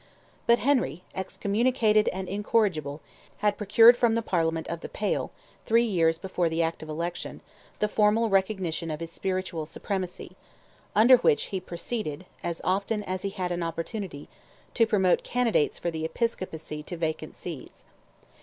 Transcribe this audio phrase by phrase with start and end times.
[0.47, 3.01] But Henry, excommunicated and incorrigible,
[3.37, 5.29] had procured from the Parliament of "the Pale,"
[5.67, 7.39] three years before the Act of Election,
[7.77, 10.31] the formal recognition of his spiritual supremacy,
[10.95, 14.27] under which he proceeded, as often as he had an opportunity,
[14.73, 17.85] to promote candidates for the episcopacy to vacant sees.